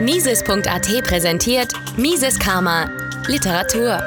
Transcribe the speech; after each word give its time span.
Mises.at 0.00 1.04
präsentiert 1.04 1.74
Mises 1.98 2.38
Karma 2.38 2.88
Literatur. 3.26 4.00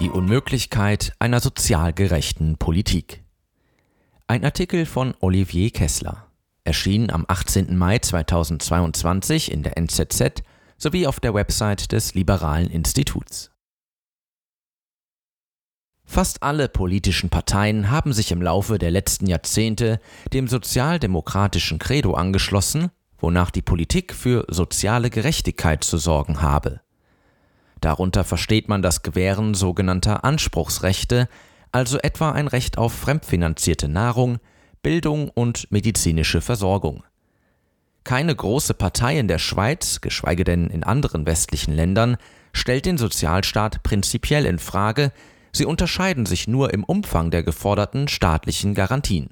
Die 0.00 0.10
Unmöglichkeit 0.10 1.12
einer 1.20 1.38
sozial 1.38 1.92
gerechten 1.92 2.56
Politik. 2.56 3.22
Ein 4.26 4.44
Artikel 4.44 4.84
von 4.84 5.14
Olivier 5.20 5.70
Kessler. 5.70 6.26
Erschien 6.64 7.12
am 7.12 7.24
18. 7.28 7.76
Mai 7.76 8.00
2022 8.00 9.52
in 9.52 9.62
der 9.62 9.78
NZZ 9.78 10.42
sowie 10.76 11.06
auf 11.06 11.20
der 11.20 11.34
Website 11.34 11.92
des 11.92 12.14
Liberalen 12.14 12.70
Instituts. 12.70 13.52
Fast 16.04 16.42
alle 16.42 16.68
politischen 16.68 17.30
Parteien 17.30 17.92
haben 17.92 18.12
sich 18.12 18.32
im 18.32 18.42
Laufe 18.42 18.78
der 18.78 18.90
letzten 18.90 19.28
Jahrzehnte 19.28 20.00
dem 20.32 20.48
sozialdemokratischen 20.48 21.78
Credo 21.78 22.14
angeschlossen, 22.14 22.90
wonach 23.18 23.50
die 23.50 23.62
Politik 23.62 24.14
für 24.14 24.44
soziale 24.48 25.10
Gerechtigkeit 25.10 25.84
zu 25.84 25.98
sorgen 25.98 26.42
habe. 26.42 26.80
Darunter 27.80 28.24
versteht 28.24 28.68
man 28.68 28.82
das 28.82 29.02
Gewähren 29.02 29.54
sogenannter 29.54 30.24
Anspruchsrechte, 30.24 31.28
also 31.70 31.98
etwa 31.98 32.32
ein 32.32 32.48
Recht 32.48 32.78
auf 32.78 32.92
fremdfinanzierte 32.92 33.88
Nahrung, 33.88 34.38
Bildung 34.82 35.28
und 35.28 35.70
medizinische 35.70 36.40
Versorgung. 36.40 37.04
Keine 38.04 38.34
große 38.34 38.74
Partei 38.74 39.18
in 39.18 39.28
der 39.28 39.38
Schweiz, 39.38 40.00
geschweige 40.00 40.44
denn 40.44 40.68
in 40.68 40.82
anderen 40.82 41.26
westlichen 41.26 41.74
Ländern, 41.74 42.16
stellt 42.52 42.86
den 42.86 42.96
Sozialstaat 42.96 43.82
prinzipiell 43.82 44.46
in 44.46 44.58
Frage, 44.58 45.12
Sie 45.52 45.64
unterscheiden 45.64 46.26
sich 46.26 46.46
nur 46.46 46.72
im 46.72 46.84
Umfang 46.84 47.30
der 47.30 47.42
geforderten 47.42 48.06
staatlichen 48.08 48.74
Garantien. 48.74 49.30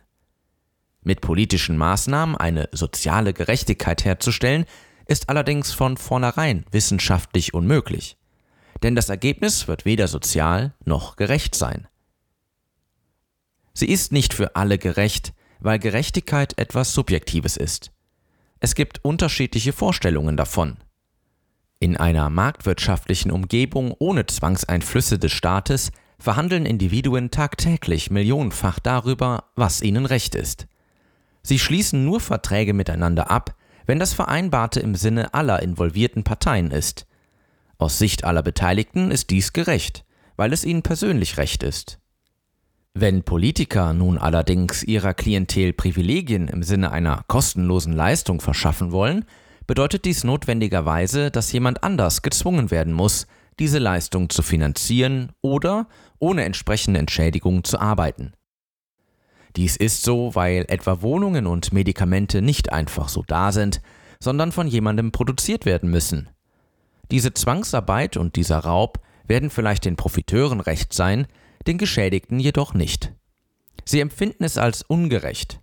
Mit 1.06 1.20
politischen 1.20 1.77
Maßnahmen 1.77 2.34
eine 2.34 2.69
soziale 2.73 3.33
Gerechtigkeit 3.33 4.05
herzustellen, 4.05 4.64
ist 5.06 5.28
allerdings 5.28 5.73
von 5.73 5.97
vornherein 5.97 6.64
wissenschaftlich 6.73 7.55
unmöglich. 7.55 8.17
Denn 8.83 8.97
das 8.97 9.08
Ergebnis 9.08 9.69
wird 9.69 9.84
weder 9.84 10.08
sozial 10.08 10.75
noch 10.84 11.14
gerecht 11.14 11.55
sein. 11.55 11.86
Sie 13.72 13.89
ist 13.89 14.11
nicht 14.11 14.34
für 14.34 14.56
alle 14.56 14.78
gerecht, 14.78 15.33
weil 15.61 15.78
Gerechtigkeit 15.78 16.58
etwas 16.58 16.92
Subjektives 16.92 17.56
ist. 17.56 17.92
Es 18.59 18.75
gibt 18.75 19.05
unterschiedliche 19.05 19.72
Vorstellungen 19.72 20.36
davon. 20.36 20.77
In 21.78 21.97
einer 21.97 22.31
marktwirtschaftlichen 22.31 23.31
Umgebung 23.31 23.94
ohne 24.00 24.27
Zwangseinflüsse 24.27 25.20
des 25.20 25.31
Staates 25.31 25.92
verhandeln 26.19 26.66
Individuen 26.66 27.31
tagtäglich 27.31 28.11
millionenfach 28.11 28.81
darüber, 28.81 29.44
was 29.55 29.83
ihnen 29.83 30.05
recht 30.05 30.34
ist. 30.34 30.66
Sie 31.47 31.61
schließen 31.61 32.05
nur 32.05 32.19
Verträge 32.19 32.72
miteinander 32.72 33.30
ab, 33.30 33.55
wenn 33.86 34.00
das 34.00 34.12
Vereinbarte 34.12 34.80
im 34.80 34.97
Sinne 34.97 35.33
aller 35.33 35.62
involvierten 35.62 36.25
Parteien 36.25 36.72
ist. 36.72 37.06
Aus 37.78 37.98
Sicht 37.98 38.25
aller 38.25 38.42
Beteiligten 38.42 39.12
ist 39.12 39.30
dies 39.30 39.53
gerecht, 39.53 40.05
weil 40.34 40.53
es 40.53 40.64
ihnen 40.64 40.83
persönlich 40.83 41.36
recht 41.36 41.62
ist. 41.62 42.00
Wenn 42.94 43.22
Politiker 43.22 43.92
nun 43.92 44.19
allerdings 44.19 44.83
ihrer 44.83 45.14
Klientel 45.14 45.72
Privilegien 45.72 46.48
im 46.48 46.64
Sinne 46.64 46.91
einer 46.91 47.22
kostenlosen 47.28 47.92
Leistung 47.92 48.41
verschaffen 48.41 48.91
wollen, 48.91 49.25
bedeutet 49.69 50.05
dies 50.05 50.25
notwendigerweise, 50.25 51.31
dass 51.31 51.53
jemand 51.53 51.84
anders 51.84 52.22
gezwungen 52.22 52.72
werden 52.72 52.92
muss, 52.92 53.28
diese 53.60 53.78
Leistung 53.78 54.31
zu 54.31 54.42
finanzieren 54.42 55.31
oder 55.42 55.86
ohne 56.19 56.44
entsprechende 56.44 56.98
Entschädigung 56.98 57.62
zu 57.62 57.78
arbeiten. 57.78 58.33
Dies 59.57 59.77
ist 59.77 60.03
so, 60.03 60.35
weil 60.35 60.67
etwa 60.69 61.01
Wohnungen 61.01 61.47
und 61.47 61.73
Medikamente 61.73 62.43
nicht 62.43 62.73
einfach 62.73 63.09
so 63.09 63.25
da 63.27 63.53
sind, 63.53 63.81
sondern 64.21 64.53
von 64.53 64.69
jemandem 64.69 65.12
produziert 65.12 65.65
werden 65.65 65.91
müssen. 65.91 66.29
Diese 67.11 67.33
Zwangsarbeit 67.33 68.17
und 68.17 68.37
dieser 68.37 68.59
Raub 68.59 69.01
werden 69.27 69.49
vielleicht 69.51 69.84
den 69.84 69.97
Profiteuren 69.97 70.61
recht 70.61 70.93
sein, 70.93 71.27
den 71.66 71.78
Geschädigten 71.78 72.39
jedoch 72.39 72.75
nicht. 72.75 73.12
Sie 73.84 74.00
empfinden 74.00 74.45
es 74.45 74.59
als 74.59 74.83
ungerecht. 74.83 75.61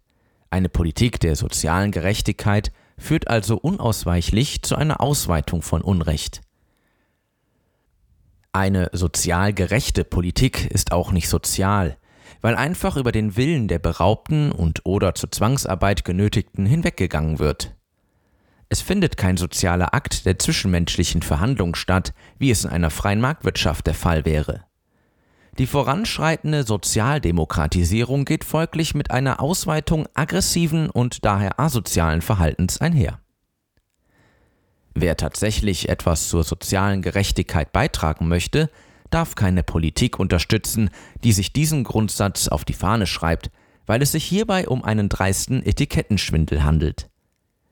Eine 0.49 0.69
Politik 0.69 1.19
der 1.19 1.35
sozialen 1.35 1.91
Gerechtigkeit 1.91 2.71
führt 2.97 3.27
also 3.27 3.57
unausweichlich 3.57 4.61
zu 4.61 4.75
einer 4.75 5.01
Ausweitung 5.01 5.61
von 5.61 5.81
Unrecht. 5.81 6.41
Eine 8.51 8.89
sozial 8.93 9.53
gerechte 9.53 10.03
Politik 10.03 10.69
ist 10.69 10.91
auch 10.91 11.11
nicht 11.11 11.27
sozial, 11.27 11.97
weil 12.41 12.55
einfach 12.55 12.97
über 12.97 13.11
den 13.11 13.35
Willen 13.35 13.67
der 13.67 13.79
Beraubten 13.79 14.51
und 14.51 14.81
oder 14.85 15.15
zur 15.15 15.31
Zwangsarbeit 15.31 16.05
genötigten 16.05 16.65
hinweggegangen 16.65 17.39
wird. 17.39 17.75
Es 18.69 18.81
findet 18.81 19.17
kein 19.17 19.37
sozialer 19.37 19.93
Akt 19.93 20.25
der 20.25 20.39
zwischenmenschlichen 20.39 21.21
Verhandlung 21.21 21.75
statt, 21.75 22.13
wie 22.39 22.49
es 22.49 22.63
in 22.63 22.71
einer 22.71 22.89
freien 22.89 23.21
Marktwirtschaft 23.21 23.85
der 23.85 23.93
Fall 23.93 24.25
wäre. 24.25 24.65
Die 25.59 25.67
voranschreitende 25.67 26.63
Sozialdemokratisierung 26.63 28.25
geht 28.25 28.43
folglich 28.43 28.95
mit 28.95 29.11
einer 29.11 29.39
Ausweitung 29.39 30.07
aggressiven 30.15 30.89
und 30.89 31.23
daher 31.25 31.59
asozialen 31.59 32.23
Verhaltens 32.23 32.81
einher. 32.81 33.19
Wer 34.95 35.17
tatsächlich 35.17 35.89
etwas 35.89 36.27
zur 36.27 36.43
sozialen 36.43 37.03
Gerechtigkeit 37.03 37.71
beitragen 37.71 38.27
möchte, 38.27 38.71
darf 39.13 39.35
keine 39.35 39.63
Politik 39.63 40.19
unterstützen, 40.19 40.89
die 41.23 41.33
sich 41.33 41.53
diesen 41.53 41.83
Grundsatz 41.83 42.47
auf 42.47 42.65
die 42.65 42.73
Fahne 42.73 43.07
schreibt, 43.07 43.51
weil 43.85 44.01
es 44.01 44.11
sich 44.13 44.23
hierbei 44.23 44.67
um 44.67 44.83
einen 44.83 45.09
dreisten 45.09 45.63
Etikettenschwindel 45.63 46.63
handelt. 46.63 47.09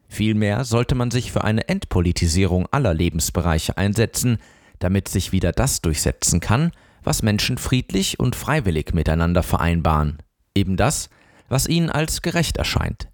Vielmehr 0.07 0.65
sollte 0.65 0.93
man 0.93 1.09
sich 1.09 1.31
für 1.31 1.43
eine 1.43 1.69
Entpolitisierung 1.69 2.67
aller 2.71 2.93
Lebensbereiche 2.93 3.77
einsetzen, 3.77 4.37
damit 4.79 5.07
sich 5.07 5.31
wieder 5.31 5.51
das 5.51 5.81
durchsetzen 5.81 6.41
kann, 6.41 6.71
was 7.03 7.23
Menschen 7.23 7.57
friedlich 7.57 8.19
und 8.19 8.35
freiwillig 8.35 8.93
miteinander 8.93 9.41
vereinbaren, 9.41 10.17
eben 10.53 10.75
das, 10.75 11.09
was 11.47 11.67
ihnen 11.67 11.89
als 11.89 12.21
gerecht 12.21 12.57
erscheint. 12.57 13.07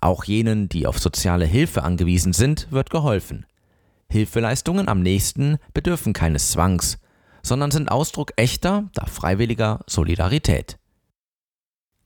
Auch 0.00 0.24
jenen, 0.24 0.68
die 0.68 0.86
auf 0.86 0.98
soziale 0.98 1.46
Hilfe 1.46 1.82
angewiesen 1.82 2.32
sind, 2.32 2.70
wird 2.70 2.90
geholfen. 2.90 3.46
Hilfeleistungen 4.08 4.88
am 4.88 5.00
nächsten 5.02 5.56
bedürfen 5.72 6.12
keines 6.12 6.50
Zwangs, 6.50 6.98
sondern 7.46 7.70
sind 7.70 7.90
Ausdruck 7.90 8.32
echter, 8.36 8.90
da 8.94 9.06
freiwilliger 9.06 9.80
Solidarität. 9.86 10.78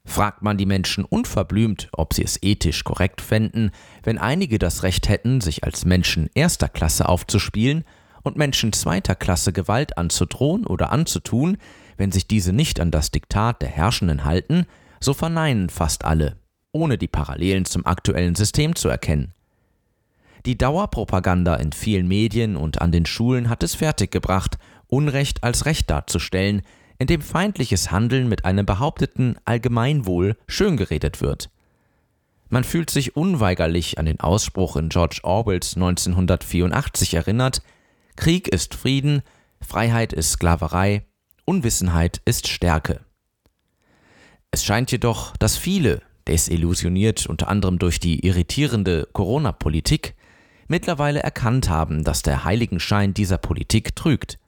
Fragt 0.05 0.43
man 0.43 0.59
die 0.59 0.67
Menschen 0.67 1.05
unverblümt, 1.05 1.89
ob 1.93 2.15
sie 2.15 2.25
es 2.25 2.43
ethisch 2.43 2.84
korrekt 2.84 3.21
fänden, 3.21 3.71
wenn 4.03 4.19
einige 4.19 4.59
das 4.59 4.83
Recht 4.83 5.09
hätten, 5.09 5.41
sich 5.41 5.65
als 5.65 5.84
Menschen 5.84 6.28
erster 6.34 6.69
Klasse 6.69 7.09
aufzuspielen 7.09 7.84
und 8.23 8.37
Menschen 8.37 8.73
zweiter 8.73 9.15
Klasse 9.15 9.53
Gewalt 9.53 9.97
anzudrohen 9.97 10.67
oder 10.67 10.93
anzutun, 10.93 11.57
wenn 11.97 12.12
sich 12.12 12.27
diese 12.27 12.53
nicht 12.53 12.81
an 12.81 12.91
das 12.91 13.11
Diktat 13.11 13.62
der 13.62 13.69
Herrschenden 13.69 14.25
halten, 14.25 14.67
so 15.01 15.15
verneinen 15.15 15.71
fast 15.71 16.05
alle, 16.05 16.37
ohne 16.72 16.99
die 16.99 17.09
Parallelen 17.09 17.65
zum 17.65 17.87
aktuellen 17.87 18.34
System 18.34 18.75
zu 18.75 18.89
erkennen. 18.89 19.33
Die 20.47 20.57
Dauerpropaganda 20.57 21.57
in 21.57 21.72
vielen 21.72 22.09
Medien 22.09 22.57
und 22.57 22.81
an 22.81 22.93
den 22.93 23.05
Schulen 23.05 23.51
hat 23.51 23.62
es 23.62 23.75
fertiggebracht, 23.75 24.59
Unrecht 24.91 25.43
als 25.43 25.67
Recht 25.67 25.89
darzustellen, 25.91 26.62
indem 26.99 27.23
feindliches 27.23 27.91
Handeln 27.91 28.28
mit 28.28 28.45
einem 28.45 28.67
behaupteten 28.67 29.37
Allgemeinwohl 29.45 30.37
schöngeredet 30.47 31.21
wird. 31.21 31.51
Man 32.51 32.65
fühlt 32.65 32.91
sich 32.91 33.17
unweigerlich 33.17 33.99
an 33.99 34.06
den 34.06 34.21
Ausspruch 34.21 34.77
in 34.77 34.89
George 34.89 35.21
Orwells 35.23 35.77
1984 35.77 37.15
erinnert, 37.15 37.62
Krieg 38.17 38.49
ist 38.49 38.75
Frieden, 38.75 39.23
Freiheit 39.62 40.12
ist 40.12 40.33
Sklaverei, 40.33 41.07
Unwissenheit 41.45 42.21
ist 42.25 42.49
Stärke. 42.49 43.01
Es 44.51 44.65
scheint 44.65 44.91
jedoch, 44.91 45.37
dass 45.37 45.57
viele, 45.57 46.03
desillusioniert 46.27 47.27
unter 47.27 47.49
anderem 47.49 47.78
durch 47.78 48.01
die 48.01 48.27
irritierende 48.27 49.09
Corona-Politik, 49.12 50.15
mittlerweile 50.69 51.22
erkannt 51.22 51.69
haben, 51.69 52.04
dass 52.04 52.22
der 52.22 52.45
Heiligenschein 52.45 53.15
dieser 53.15 53.39
Politik 53.39 53.95
trügt. 53.97 54.39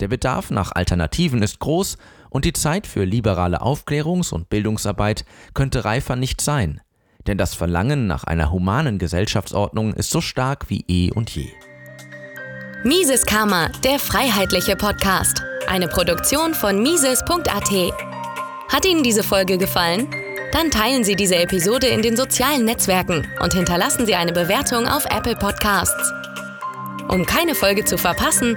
Der 0.00 0.08
Bedarf 0.08 0.50
nach 0.50 0.72
Alternativen 0.72 1.42
ist 1.42 1.58
groß 1.58 1.96
und 2.30 2.44
die 2.44 2.52
Zeit 2.52 2.86
für 2.86 3.04
liberale 3.04 3.62
Aufklärungs- 3.62 4.32
und 4.32 4.48
Bildungsarbeit 4.48 5.24
könnte 5.54 5.84
reifer 5.84 6.16
nicht 6.16 6.40
sein, 6.40 6.80
denn 7.26 7.38
das 7.38 7.54
Verlangen 7.54 8.06
nach 8.06 8.24
einer 8.24 8.50
humanen 8.50 8.98
Gesellschaftsordnung 8.98 9.92
ist 9.94 10.10
so 10.10 10.20
stark 10.20 10.70
wie 10.70 10.84
eh 10.88 11.10
und 11.12 11.30
je. 11.30 11.48
Mises 12.84 13.26
Karma, 13.26 13.68
der 13.84 13.98
freiheitliche 14.00 14.74
Podcast. 14.74 15.42
Eine 15.68 15.86
Produktion 15.86 16.52
von 16.52 16.82
Mises.at. 16.82 17.70
Hat 18.68 18.84
Ihnen 18.84 19.04
diese 19.04 19.22
Folge 19.22 19.56
gefallen? 19.56 20.08
Dann 20.50 20.70
teilen 20.70 21.04
Sie 21.04 21.14
diese 21.14 21.36
Episode 21.36 21.86
in 21.86 22.02
den 22.02 22.16
sozialen 22.16 22.64
Netzwerken 22.64 23.26
und 23.40 23.54
hinterlassen 23.54 24.04
Sie 24.04 24.14
eine 24.14 24.32
Bewertung 24.32 24.88
auf 24.88 25.04
Apple 25.06 25.36
Podcasts. 25.36 26.12
Um 27.08 27.24
keine 27.24 27.54
Folge 27.54 27.84
zu 27.84 27.96
verpassen, 27.96 28.56